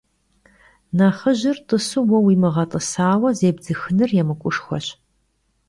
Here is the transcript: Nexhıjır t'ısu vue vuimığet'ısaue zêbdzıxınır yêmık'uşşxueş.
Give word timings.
Nexhıjır 0.97 1.57
t'ısu 1.67 1.99
vue 2.07 2.19
vuimığet'ısaue 2.23 3.29
zêbdzıxınır 3.39 4.09
yêmık'uşşxueş. 4.17 4.85